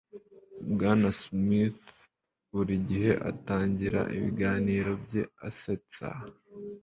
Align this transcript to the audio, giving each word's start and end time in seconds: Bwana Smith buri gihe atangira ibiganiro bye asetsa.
Bwana 0.71 1.09
Smith 1.21 1.83
buri 2.51 2.75
gihe 2.87 3.11
atangira 3.29 3.99
ibiganiro 4.17 4.91
bye 5.05 5.23
asetsa. 5.47 6.09